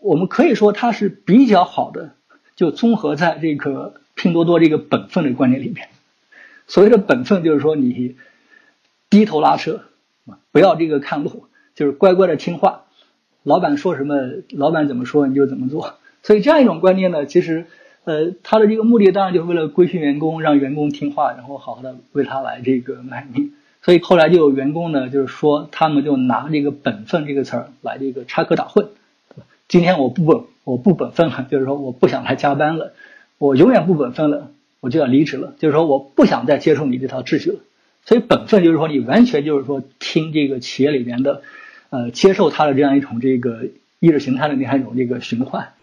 [0.00, 2.10] 我们可以说它是比较好的，
[2.56, 5.88] 就综合在这个拼多多这个本分的观念里面。
[6.66, 8.16] 所谓的本分就是说你
[9.08, 9.82] 低头拉车，
[10.50, 12.82] 不要这个看路，就是乖乖的听话，
[13.44, 14.16] 老板说什么，
[14.50, 15.94] 老板怎么说你就怎么做。
[16.22, 17.66] 所以这样一种观念呢，其实
[18.04, 23.52] 呃，他的这个目的当然就是为了规训员工，让员工听话，然后好好的为他来这个卖命。
[23.82, 28.88] 所以后来就有员工呢，就是说他们就拿这个本分这个词儿来这个插科打诨。
[29.68, 32.92] 今天我不本我不本分了，就是说我不想来加班了，
[33.38, 34.50] 我永远不本分了。
[34.82, 37.58] 我就要离职了，就是说我不想再接受你这套秩序了。
[38.06, 41.42] 所以本分就是说你完全就是说听这个企业里边的，
[41.90, 43.66] 呃，接受他的这样一种这个
[43.98, 45.74] 意识形态的那样一种这个循环。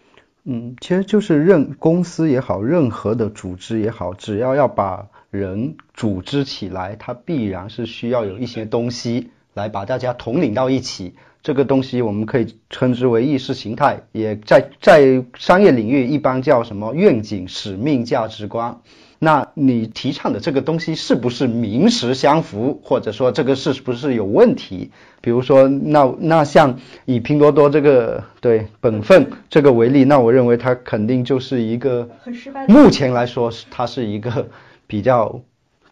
[0.50, 11.14] 嗯，其实就是任公司也好，任何的组织也好，只要要把人组织起来，它必然是需要有一些东西来把大家统领到一起。
[11.42, 18.80] 这个东西我们可以称之为意识形态，也在在商业领域一般叫什么愿景、使命、价值观。
[19.18, 24.90] 那你提倡的这个东西是不是名实相符，或者说这个是不是有问题？
[25.20, 32.66] 比如说，那那像以拼多多这个对本分这个为例，那我认为它肯定就是一个很失败。
[32.68, 34.48] 目前来说，它是一个
[34.86, 35.40] 比较。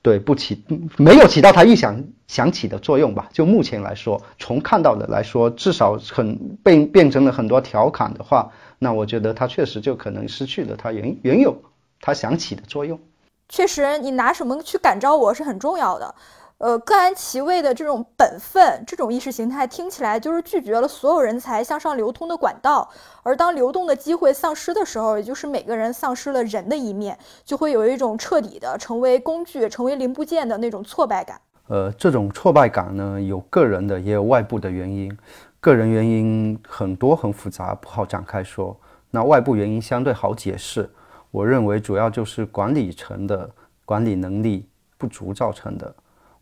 [0.03, 0.62] 对，不起，
[0.99, 3.29] 没有起到他预想想起的作用吧？
[3.33, 11.61] 就目前来说，从看到的来说，至少很变变成了很多调侃的话，那我觉得它确实就可能失去了它原原有
[12.01, 13.01] 他想起的作用。
[13.48, 16.14] 确实，你拿什么去感召我是很重要的。
[16.59, 22.88] 呃，各安其位的这种本分，这种意识形态听起来就是拒绝了所有人才向上流通的管道，
[23.22, 31.38] 而当流动的机会丧失的时候，也就是每个人丧失了人的一面，就会有一种彻底的成为工具、成为零部件的那种挫败感。
[31.68, 35.14] 呃，这种挫败感呢，有个人的，也有外部的原因。
[35.61, 38.74] 个人原因很多很复杂，不好展开说。
[39.11, 40.88] 那外部原因相对好解释，
[41.37, 43.51] 我认为主要就是管理层的
[43.85, 45.94] 管理能力不足造成的。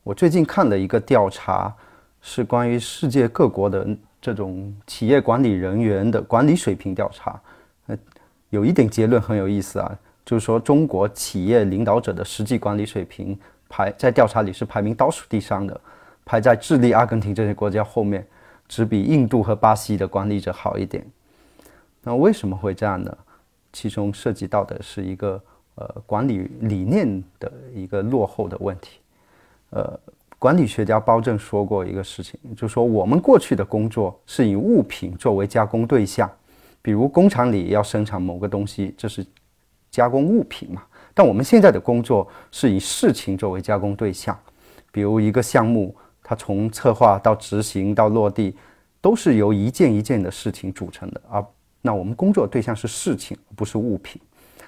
[0.04, 1.74] 我最近看了一个调查，
[2.22, 3.84] 是关于世界各国的
[4.22, 7.40] 这种企业管理人员的管理水平调查。
[7.88, 7.98] 呃，
[8.50, 13.36] 有一点结论很有意思啊，就是说中国企业领导者的实际管理水平
[13.68, 15.80] 排在调查里是排名倒数第三的，
[16.24, 18.24] 排在智利、阿根廷这些国家后面，
[18.68, 21.04] 只比印度和巴西的管理者好一点。
[22.04, 23.18] 那为什么会这样呢？
[23.74, 25.42] 其中涉及到的是一个
[25.74, 29.00] 呃管理理念的一个落后的问题。
[29.70, 29.98] 呃，
[30.38, 36.30] 管理学家包正说过一个事情，就说我们过去的工作是以物品作为加工对象，
[36.80, 39.26] 比如工厂里要生产某个东西，这是
[39.90, 40.84] 加工物品嘛。
[41.12, 44.38] 但我们现在的工作是以事情作为加工对象，
[44.92, 48.56] 比如一个项目，它从策划到执行到落地，
[49.00, 51.44] 都是由一件一件的事情组成的啊。
[51.86, 54.18] 那我们工作对象是事情，不是物品。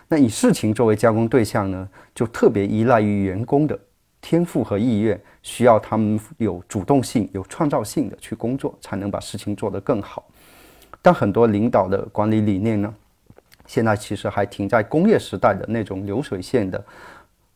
[0.07, 3.79] 那以事情作为加工对象呢，就特别依赖于员工的。
[4.21, 10.29] 天赋和意愿，需要他们有主动性、有创造性的去工作，才能把事情做得更好。
[11.01, 12.95] 但很多领导的管理理念呢，
[13.65, 16.85] 现在其实还停在工业时代的那种流水线的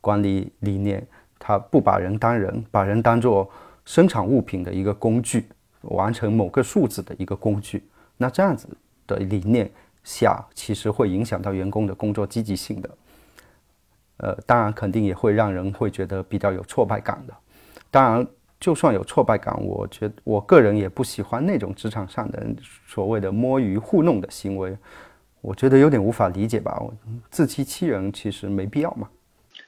[0.01, 1.07] 管理理念，
[1.39, 3.51] 他不把人当人，把人当做
[3.85, 5.47] 生产物品的一个工具，
[5.83, 7.85] 完成某个数字的一个工具。
[8.17, 8.67] 那这样子
[9.17, 9.71] 的理念
[10.05, 12.91] 下，其实会影响到员工的工作积极性的。
[14.19, 17.35] 呃，当然肯定也会让人会觉得比较有挫败感的。
[17.91, 18.27] 当然，
[18.61, 22.47] 就算有挫败感，我觉得我个人也不喜欢那种职场上的
[22.87, 24.77] 所谓的摸鱼糊弄的行为，
[25.41, 26.79] 我觉得有点无法理解吧。
[26.79, 26.93] 我
[27.31, 29.09] 自欺欺人其实没必要嘛。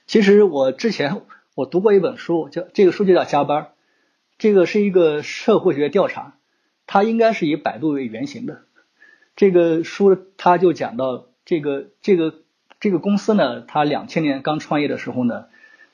[0.06, 1.22] 其实我之前
[1.54, 3.68] 我读过一本书，叫这个书就叫加班，
[4.36, 6.34] 这个是一个社会学调查，
[6.86, 8.62] 它应该是以百度为原型的。
[9.36, 12.34] 这个书它就讲到这个这个。
[12.80, 15.44] 这个公司呢，他两千年刚创业的时候呢，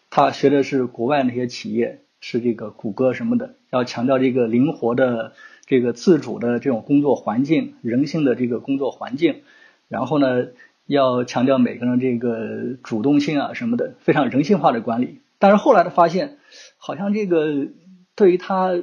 [0.09, 5.35] 他学的是国外那些企业，是这个谷歌什么的，要强调这个灵活的、
[5.66, 9.42] 这个自主的这种工作环境，人性的这个工作环境，
[9.88, 10.46] 然后呢，
[10.87, 15.18] 要强调每个人这个主动性啊什么的，非常人性化的管理。
[15.38, 16.38] 但是后来他发现，
[16.79, 17.66] 好像这个
[18.16, 18.83] 对于他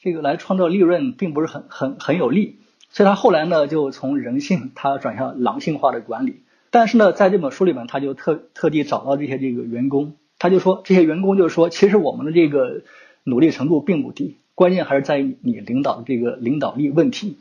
[0.00, 2.58] 这个来创造利润并不是很很很有利，
[2.94, 6.44] 所以他后来呢，就从人性他转向狼性化的管理。
[6.70, 12.82] 但是呢，在这本书里面，他就特特地找到这些这个员工，他就说这些员工就是说，其实我们的这个
[13.24, 17.36] 努力程度并不低，关键还是在于你领导的这个领导力问题。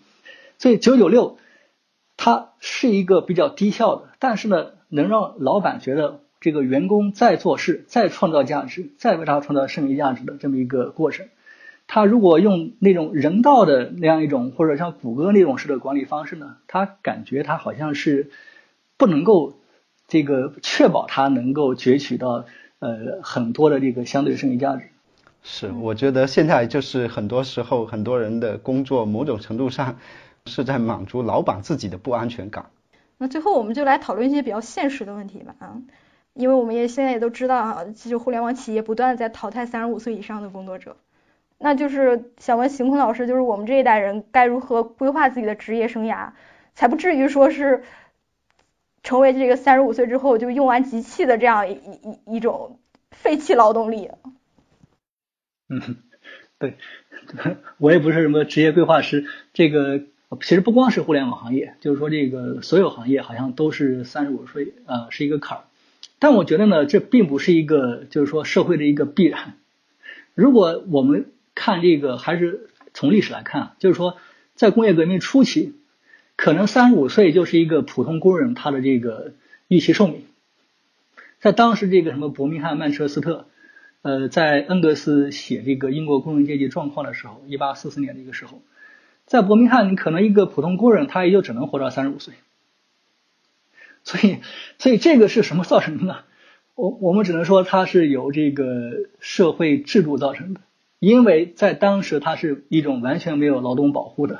[0.58, 1.38] 所以九九六，
[2.18, 11.28] 它是一个比较低效的，但是呢，能让老板觉得这个员工在做事、在创造价值、在为他创造剩余价值的这么一个过程。
[11.88, 18.32] 他如果用那种人道的那样一种，或者像谷歌那种式的管理方式呢，他感觉他好像是。
[18.96, 19.56] 不能够
[20.08, 22.46] 这个确保他能够攫取到
[22.80, 24.84] 呃很多的这个相对剩余价值。
[25.42, 29.98] 是，我觉得现在就是很多时候很多人的工作某种程度上
[30.46, 32.68] 是在满足老板自己的不安全感。
[33.18, 35.82] 那最后我们就来讨论一些比较现实的问题吧啊，
[36.36, 40.96] 因为我们也现在也都知道啊，其实互联网企业不断的在淘汰三十五岁以上的工作者。
[41.64, 46.32] 那就是想问邢坤老师，就是我们这一代人该如何规划自己的职业生涯，
[46.76, 47.84] 才不至于说是。
[49.06, 52.80] 成为这个三十五岁之后就用完即弃的这样一一一种
[53.12, 54.10] 废弃劳动力。
[55.68, 55.98] 嗯，
[56.58, 56.78] 对，
[57.80, 59.26] 我也不是什么职业规划师。
[59.54, 60.00] 这个
[60.40, 65.64] 其实不光是互联网行业，就是说这个所有行业好像都是三十五岁啊是一个坎儿。
[66.18, 69.56] 但我觉得呢，这并不是一个就是说社会的一个必然。
[70.34, 74.18] 如果我们看这个，还是从历史来看啊，就是说
[74.56, 75.76] 在工业革命初期。
[76.36, 79.34] 可能三十五岁就是一个普通工人他的这个
[79.68, 80.26] 预期寿命，
[81.40, 83.46] 在当时这个什么伯明翰、曼彻斯特，
[84.02, 88.64] 呃，在恩格斯写这个英国工人阶级状况的时候，一八四四年的一个时候，
[89.28, 92.34] 在伯明翰，你可能一个普通工人他也就只能活到三十五岁，
[94.04, 94.40] 所以，
[94.80, 96.18] 所以这个是什么造成的呢？
[96.74, 100.62] 我我们只能说它是由这个社会制度造成的，
[101.04, 104.40] 因为在当时它是一种完全没有劳动保护的。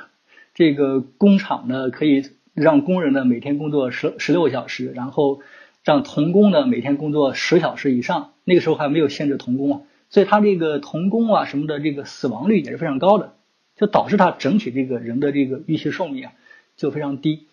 [0.54, 2.22] 这个工厂呢，可以
[2.54, 5.42] 让工人呢每天工作十十六个小时，然后
[5.84, 8.30] 让童工呢每天工作十小时以上。
[8.44, 13.34] 那个时候还没有限制童工啊，所以他这个童工啊什么的这个死亡率也是非常高的，
[13.76, 16.32] 就导致他整体这个人的这个预期寿命啊
[16.78, 17.46] 就非常低。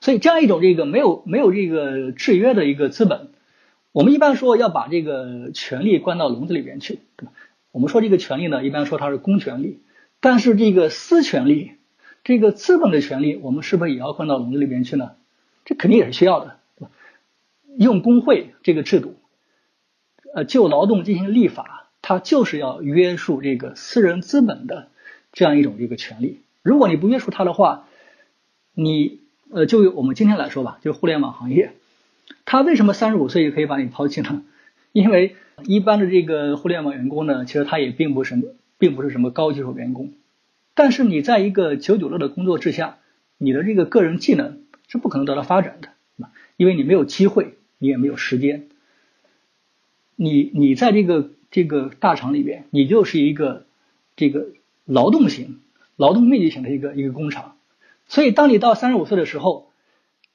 [0.00, 3.28] 所以这样一种这个没有没有这个制约的一个资本，
[3.92, 7.32] 我们一般说要把这个权力关到笼子里边去，对吧？
[7.72, 9.80] 我们说这个权利呢，一般说它是公权力，
[10.20, 11.72] 但是这个私权利。
[12.24, 15.16] 这个资本的权利，我们是不是也要关到笼子里边去呢？
[15.64, 16.56] 这肯定也是需要的，
[17.76, 19.16] 用工会这个制度，
[20.32, 24.86] 呃，就劳动进行立法，它就是要约束这个私人资本的
[25.32, 26.42] 这样一种这个权利。
[26.62, 27.88] 如果你不约束它的话，
[28.72, 29.18] 你
[29.50, 31.72] 呃，就我们今天来说吧，就互联网行业，
[32.44, 34.44] 它为什么三十五岁就可以把你抛弃呢？
[34.92, 40.12] 因为一般的这个互联网员工呢，其实他也并不是并不是什么高技术员工。
[40.74, 42.98] 但是你在一个九九六的工作之下，
[43.38, 45.88] 你的这个个人技能是不可能得到发展的，
[46.56, 48.68] 因为你没有机会，你也没有时间。
[50.16, 53.64] 你你在这个这个大厂里边，你就是一个
[54.14, 54.48] 这个
[54.84, 55.60] 劳动型、
[55.96, 57.56] 劳动密集型的一个一个工厂。
[58.06, 59.70] 所以，当你到三十五岁的时候，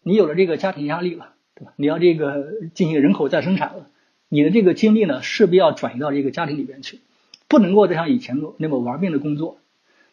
[0.01, 1.73] 你有了这个家庭压力了，对吧？
[1.75, 3.89] 你要这个进行人口再生产了，
[4.29, 6.99] 你的这个精力呢，势必要转移到这个家庭里边去，
[7.47, 9.57] 不能够再像以前那么玩命的工作。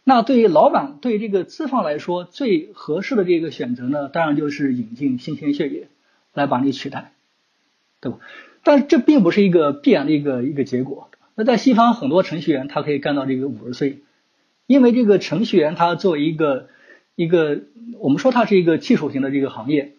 [0.04, 5.88] 那对于老板，对于这个资方来说，最合适的这个选择呢，当然就是引进新鲜血液
[6.34, 7.12] 来把你取代，
[8.00, 8.18] 对吧？
[8.62, 11.08] 但这并不是一个必然的一个一个结果。
[11.34, 13.98] 那在西方很多程序员他可以干到这个五十岁，
[14.66, 16.68] 因为这个程序员他作为一个
[17.16, 17.62] 一个
[17.98, 19.94] 我们说他是一个技术型的这个行业，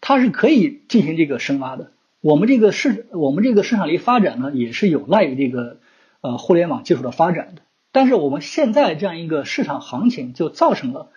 [0.00, 1.92] 它是可以进行这个深挖的。
[2.20, 5.78] 我们这个市我们这个市场力发展呢，也是有赖于这个
[6.20, 7.62] 呃互联网技术的发展的。
[7.92, 11.10] 但是我们现在这样一个市场行情，就造成了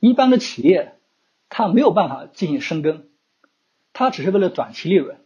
[0.00, 0.94] 一般的企业
[1.48, 3.04] 它没有办法进行深耕，
[3.92, 5.16] 它只是为了短期利润。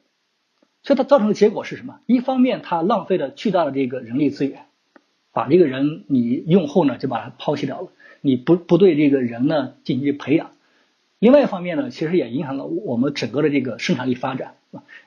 [0.83, 2.01] 所以它造成的结果是什么？
[2.07, 4.67] 一方面，它浪费了巨大的这个人力资源，
[5.33, 7.89] 把这个人你用后呢就把它抛弃掉了，
[8.21, 10.51] 你不不对这个人呢进行培养。
[11.19, 14.55] 另外一方面呢，其实也影响了我们整个的这个生产力发展，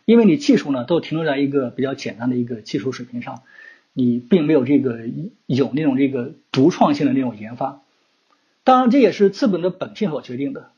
[0.05, 3.41] 因为你技术呢都停留在一个比较简单的一个技术水平上，
[3.93, 5.01] 你并没有这个
[5.45, 7.81] 有那种这个独创性的那种研发。
[8.63, 10.71] 当然，这也是资本的本性所决定的，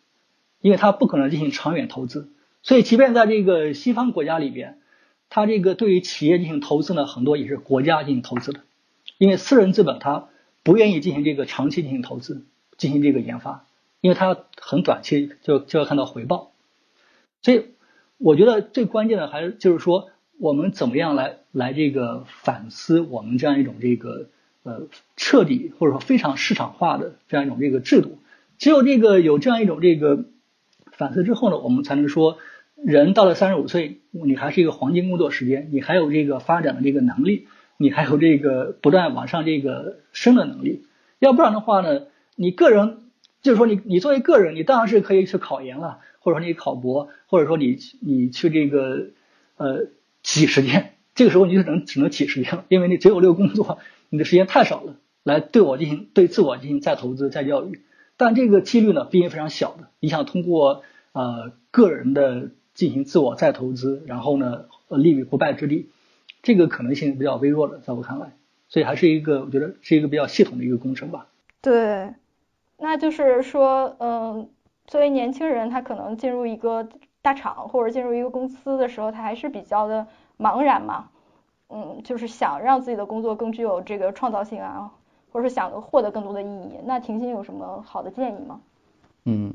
[0.61, 2.29] 因为它不可能进行长远投资。
[2.63, 4.77] 所以，即便在这个西方国家里边。
[5.31, 8.61] 它这个对于企业进行投资呢，很多也是国家进行投资的，
[9.19, 10.27] 因为私人资本它
[10.63, 12.41] 不愿意进行这个长期进行投资，
[12.79, 13.63] 进行这个研发，
[14.01, 16.51] 因为它很短期就就要看到回报。
[17.41, 17.65] 所以
[18.17, 24.29] 我觉得最关键的还是就是说，我们怎么样来来这个反思我们这样一种这个
[24.63, 28.19] 呃彻底或者说非常市场化的这样一种这个制度。
[28.57, 30.25] 只有这个有这样一种这个
[30.91, 32.37] 反思之后呢，我们才能说。
[32.81, 40.85] 人到了三十五岁，你还是一个黄金工作时间，你还有这个发展的这个能力，你还有这个不断往上这个升的能力。
[41.19, 42.03] 要不然的话呢，
[42.37, 43.08] 你个人
[43.41, 49.07] 就是说你你作为个人，你当然是可以去考研了，或者说你考博，或者说你你去这个
[49.57, 49.87] 呃
[50.23, 53.79] 挤时间，这个时候你就能只能挤时间了，因为你只有这个工作，
[54.09, 57.81] 你的时间太少了，来对我进行对自我进行再投资再教育。
[58.17, 59.89] 但这个几率呢，毕竟非常小的。
[59.99, 60.83] 你想通过
[61.13, 62.51] 呃个人的。
[62.75, 65.89] 进行自我再投资，然后呢，立于不败之地，
[66.43, 68.37] 这个可能性比较微弱的，在我看来，
[68.69, 71.27] 所以还是一个我觉得是一个比较系统的一个工程吧。
[71.61, 72.13] 对，
[72.79, 74.49] 那就是说，嗯，
[74.87, 76.87] 作为年轻人，他可能进入一个
[77.21, 80.07] 大厂或者进入一个公司的时候，他还是比较的
[80.37, 81.09] 茫然嘛，
[81.69, 84.91] 嗯，就是想让自己的工作更具有这个创造性啊，
[85.31, 86.79] 或者是想获得更多的意义。
[86.85, 88.61] 那婷婷有什么好的建议吗？
[89.25, 89.53] 嗯。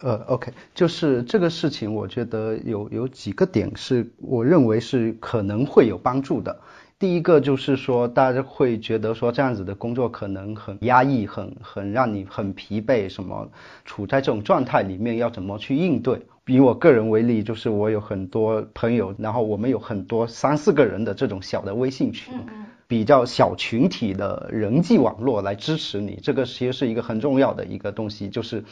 [0.00, 6.60] 呃，OK，就是这个事情，我觉得有有几个点是我认为是可能会有帮助的。
[6.98, 13.50] 第一个就是说，大家会觉得说这样子的工作可能很压抑，很很让你很疲惫，什么
[13.84, 16.22] 处在这种状态里面要怎么去应对？
[16.46, 22.32] 以我个人为例，就是我有很多朋友，然后我们有很多三四个人的这种小的微信群，
[22.86, 28.64] 比较小群体的人际网络来支持你，这个其实是一个很重要的一个东西，就是。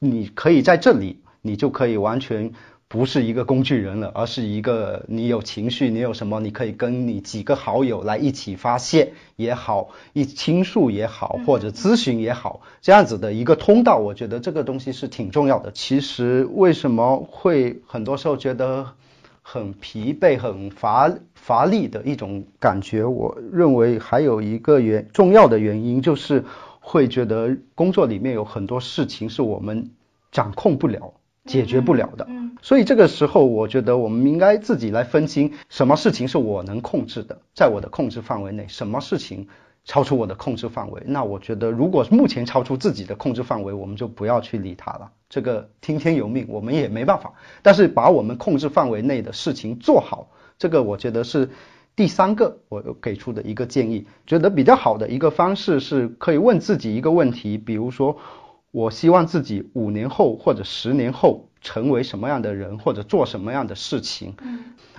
[0.00, 2.52] 你可以在这里，你就可以完全
[2.88, 15.70] 不是一个工具人了，而是一个你有情绪，你有什么，你可以跟你几个好友来一起发泄也好，一倾诉也好，或者咨询也好，这样子的一个通道，我觉得这个东西是挺重要的。
[15.72, 18.86] 其实为什么会很多时候觉得
[19.42, 23.04] 很疲惫、很乏乏力的一种感觉？
[23.04, 26.44] 我认为还有一个原重要的原因就是。
[26.80, 29.90] 会觉得工作里面有很多事情是我们
[30.32, 31.12] 掌控不了、
[31.48, 32.28] 解决不了的，
[32.62, 39.48] 所以这个时候我觉得我们应该自己来分清什么事情是我能控制的，在我的控制范围内，什么事情
[39.84, 41.02] 超出我的控制范围。
[41.06, 45.10] 那我觉得如果目前超出自己的控制范围，我们就不要去理它了。
[45.30, 47.32] 这个听天由命，我们也没办法。
[47.62, 50.28] 但是把我们控制范围内的事情做好，
[50.58, 51.48] 这个我觉得是。
[51.96, 58.16] 第三个，我给出的一个建议，觉得比较好的一个方式是可以问自己一个问题，比如说，
[58.70, 64.34] 我希望自己五年后或者十年后成为什么样的人，或者做什么样的事情，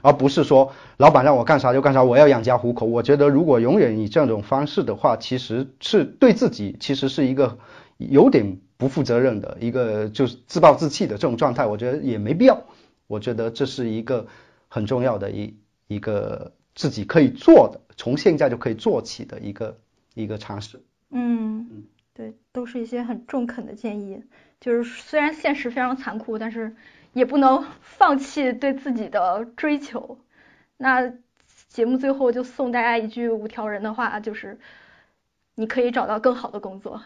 [0.02, 2.86] 而不是说老板让我干啥就干啥，我要养家糊口。
[2.86, 7.58] 我觉得如果永远以这种方式的话，其实是对自己其实是一个
[7.98, 12.62] 有点不负责任的一个就是自暴自弃的这种状态，我觉得也没必要。
[13.08, 14.28] 我觉得这是一个
[14.68, 15.56] 很重要的一
[15.88, 16.52] 一个。
[16.76, 19.78] 自己可以做的，从现在就可以做起的一个
[20.14, 20.82] 一个尝试。
[21.10, 21.84] 嗯，
[22.20, 24.22] 对，都是一些很中肯的建议。
[24.60, 26.76] 就是虽然现实非常残酷，但是
[27.14, 30.18] 也不能 放弃对自己的追求。
[30.76, 31.14] 那
[31.70, 34.60] 节目最后就送大家一句五条人的话，就是。
[35.56, 37.02] 你可以找到更好的工作，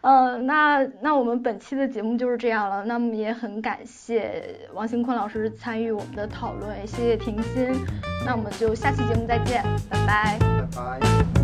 [0.00, 2.84] 呃，那那我们本期的节目就是这样了。
[2.84, 7.84] 那么也很感谢王兴坤老师参与我们的讨论，谢谢婷心。
[8.24, 9.60] 那我们就下期节目再见，
[9.90, 10.38] 拜拜。
[10.38, 11.35] 拜拜。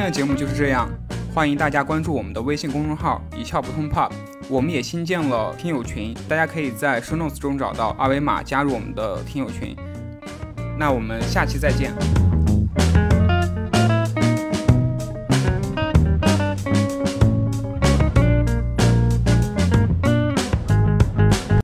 [0.00, 0.88] 今天的节目就是这样。
[1.34, 4.10] 欢迎大家关注我们的微信公众号“一窍不通 POP”。
[4.48, 9.76] 我们也新建了听友群，大家可以在 Show Notes 中找到二维码加入我们的听友群。
[10.78, 11.92] 那我们下期再见。